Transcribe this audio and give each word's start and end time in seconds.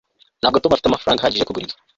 tom 0.41 0.51
ntabwo 0.51 0.67
afite 0.71 0.87
amafaranga 0.89 1.19
ahagije 1.21 1.41
yo 1.41 1.47
kugura 1.49 1.65
inzu 1.65 1.77